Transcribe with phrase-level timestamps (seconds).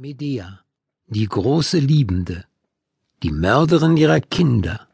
[0.00, 0.60] Medea,
[1.08, 2.44] die große Liebende,
[3.24, 4.86] die Mörderin ihrer Kinder,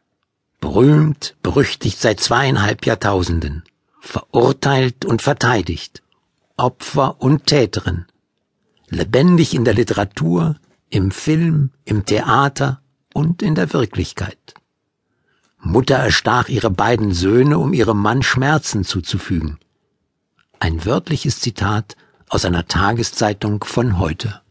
[0.59, 3.61] berühmt, berüchtigt seit zweieinhalb Jahrtausenden,
[3.99, 6.01] verurteilt und verteidigt,
[6.57, 8.05] Opfer und Täterin,
[8.89, 10.55] lebendig in der Literatur,
[10.89, 12.81] im Film, im Theater
[13.13, 14.55] und in der Wirklichkeit.
[15.59, 19.59] Mutter erstach ihre beiden Söhne, um ihrem Mann Schmerzen zuzufügen.
[20.59, 21.95] Ein wörtliches Zitat
[22.27, 24.41] aus einer Tageszeitung von heute.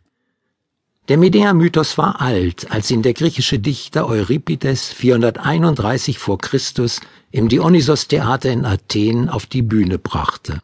[1.09, 8.51] Der Medea-Mythos war alt, als ihn der griechische Dichter Euripides 431 vor Christus im Dionysos-Theater
[8.51, 10.61] in Athen auf die Bühne brachte.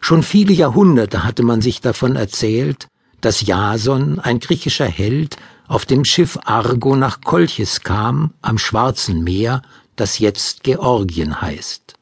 [0.00, 2.88] Schon viele Jahrhunderte hatte man sich davon erzählt,
[3.20, 5.36] dass Jason, ein griechischer Held,
[5.68, 9.62] auf dem Schiff Argo nach Kolchis kam, am Schwarzen Meer,
[9.94, 11.94] das jetzt Georgien heißt.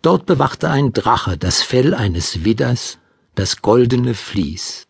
[0.00, 2.96] Dort bewachte ein Drache das Fell eines Widders,
[3.34, 4.86] das goldene Vlies.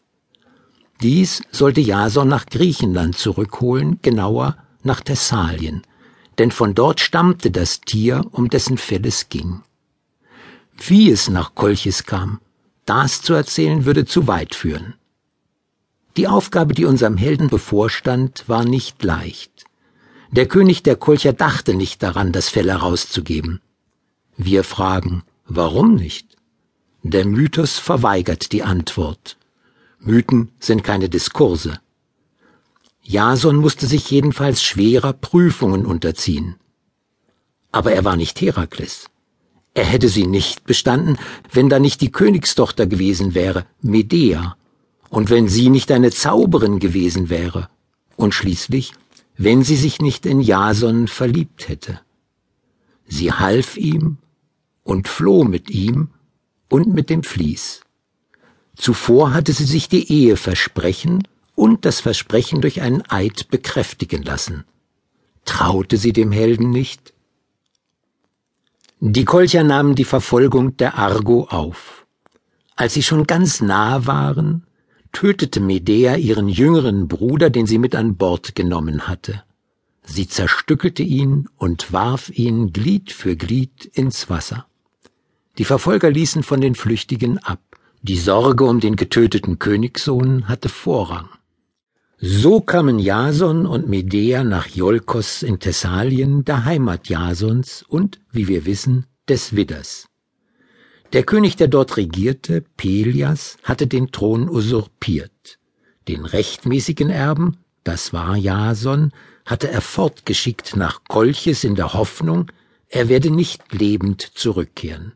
[1.02, 5.82] Dies sollte Jason nach Griechenland zurückholen, genauer nach Thessalien,
[6.38, 9.62] denn von dort stammte das Tier, um dessen Fell es ging.
[10.76, 12.40] Wie es nach Kolchis kam,
[12.84, 14.94] das zu erzählen würde zu weit führen.
[16.16, 19.64] Die Aufgabe, die unserem Helden bevorstand, war nicht leicht.
[20.30, 23.60] Der König der Kolcher dachte nicht daran, das Fell herauszugeben.
[24.36, 26.36] Wir fragen, warum nicht?
[27.02, 29.36] Der Mythos verweigert die Antwort.
[29.98, 31.80] Mythen sind keine Diskurse.
[33.02, 36.56] Jason musste sich jedenfalls schwerer Prüfungen unterziehen.
[37.70, 39.08] Aber er war nicht Herakles.
[39.74, 41.18] Er hätte sie nicht bestanden,
[41.52, 44.56] wenn da nicht die Königstochter gewesen wäre, Medea,
[45.10, 47.68] und wenn sie nicht eine Zauberin gewesen wäre,
[48.16, 48.92] und schließlich,
[49.36, 52.00] wenn sie sich nicht in Jason verliebt hätte.
[53.06, 54.16] Sie half ihm
[54.82, 56.08] und floh mit ihm
[56.68, 57.82] und mit dem Vlies.
[58.76, 64.64] Zuvor hatte sie sich die Ehe versprechen und das Versprechen durch einen Eid bekräftigen lassen.
[65.46, 67.14] Traute sie dem Helden nicht?
[69.00, 72.06] Die Kolcher nahmen die Verfolgung der Argo auf.
[72.76, 74.66] Als sie schon ganz nahe waren,
[75.12, 79.42] tötete Medea ihren jüngeren Bruder, den sie mit an Bord genommen hatte.
[80.02, 84.66] Sie zerstückelte ihn und warf ihn Glied für Glied ins Wasser.
[85.58, 87.60] Die Verfolger ließen von den Flüchtigen ab.
[88.08, 91.28] Die Sorge um den getöteten Königssohn hatte Vorrang.
[92.20, 98.64] So kamen Jason und Medea nach Iolkos in Thessalien, der Heimat Jasons und, wie wir
[98.64, 100.06] wissen, des Widders.
[101.12, 105.58] Der König, der dort regierte, Pelias, hatte den Thron usurpiert.
[106.06, 109.10] Den rechtmäßigen Erben, das war Jason,
[109.44, 112.52] hatte er fortgeschickt nach Kolchis in der Hoffnung,
[112.88, 115.14] er werde nicht lebend zurückkehren.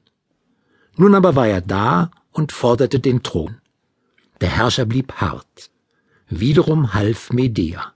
[0.96, 3.56] Nun aber war er da und forderte den Thron.
[4.40, 5.70] Der Herrscher blieb hart.
[6.28, 7.92] Wiederum half Medea.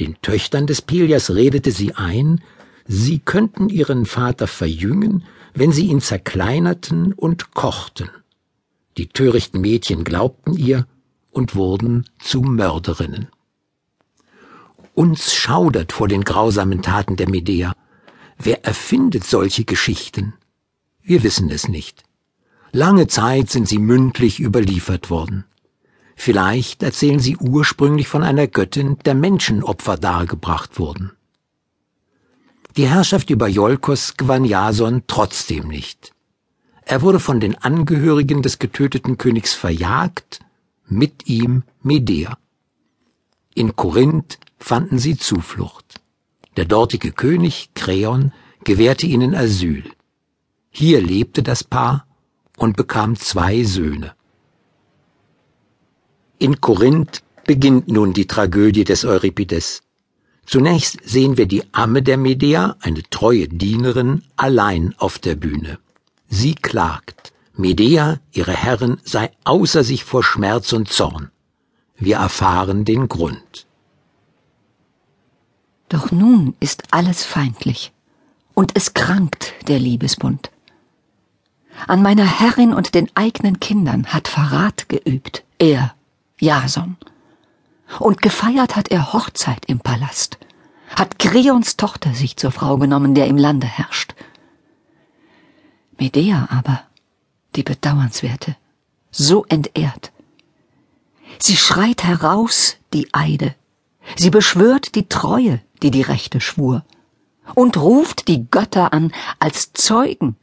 [0.00, 2.42] Den Töchtern des Pelias redete sie ein,
[2.86, 8.10] sie könnten ihren Vater verjüngen, wenn sie ihn zerkleinerten und kochten.
[8.96, 10.86] Die törichten Mädchen glaubten ihr
[11.30, 13.28] und wurden zu Mörderinnen.
[14.94, 17.74] Uns schaudert vor den grausamen Taten der Medea.
[18.38, 20.34] Wer erfindet solche Geschichten?
[21.02, 22.04] Wir wissen es nicht.
[22.74, 25.44] Lange Zeit sind sie mündlich überliefert worden.
[26.16, 31.12] Vielleicht erzählen sie ursprünglich von einer Göttin, der Menschenopfer dargebracht wurden.
[32.76, 36.14] Die Herrschaft über Iolkos gewann Jason trotzdem nicht.
[36.84, 40.40] Er wurde von den Angehörigen des getöteten Königs verjagt,
[40.88, 42.36] mit ihm Medea.
[43.54, 46.00] In Korinth fanden sie Zuflucht.
[46.56, 48.32] Der dortige König Kreon
[48.64, 49.84] gewährte ihnen Asyl.
[50.70, 52.04] Hier lebte das Paar
[52.56, 54.14] und bekam zwei Söhne.
[56.38, 59.82] In Korinth beginnt nun die Tragödie des Euripides.
[60.46, 65.78] Zunächst sehen wir die Amme der Medea, eine treue Dienerin, allein auf der Bühne.
[66.28, 67.32] Sie klagt.
[67.56, 71.30] Medea, ihre Herrin, sei außer sich vor Schmerz und Zorn.
[71.96, 73.66] Wir erfahren den Grund.
[75.88, 77.92] Doch nun ist alles feindlich,
[78.54, 80.50] und es krankt der Liebesbund.
[81.86, 85.94] An meiner Herrin und den eigenen Kindern hat Verrat geübt, er,
[86.38, 86.96] Jason.
[87.98, 90.38] Und gefeiert hat er Hochzeit im Palast,
[90.96, 94.14] hat Kreons Tochter sich zur Frau genommen, der im Lande herrscht.
[95.98, 96.82] Medea aber,
[97.54, 98.56] die bedauernswerte,
[99.10, 100.12] so entehrt.
[101.38, 103.54] Sie schreit heraus die Eide,
[104.16, 106.84] sie beschwört die Treue, die die Rechte schwur,
[107.54, 110.36] und ruft die Götter an als Zeugen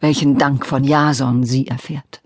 [0.00, 2.22] welchen Dank von Jason sie erfährt.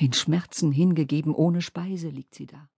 [0.00, 2.68] Den Schmerzen hingegeben ohne Speise liegt sie da.